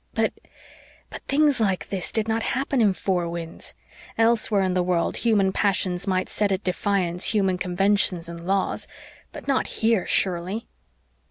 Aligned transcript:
But 0.15 0.33
but 1.11 1.21
things 1.27 1.59
like 1.59 1.89
this 1.89 2.11
did 2.11 2.27
not 2.27 2.41
happen 2.57 2.81
in 2.81 2.91
Four 2.91 3.29
Winds. 3.29 3.75
Elsewhere 4.17 4.63
in 4.63 4.73
the 4.73 4.81
world 4.81 5.17
human 5.17 5.51
passions 5.51 6.07
might 6.07 6.27
set 6.27 6.51
at 6.51 6.63
defiance 6.63 7.25
human 7.35 7.59
conventions 7.59 8.27
and 8.27 8.47
laws 8.47 8.87
but 9.31 9.47
not 9.47 9.67
HERE, 9.67 10.07
surely. 10.07 10.67